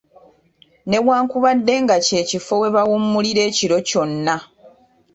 [0.89, 4.35] Newankubadde nga kye kifo we bawummulira ekiro kyonna.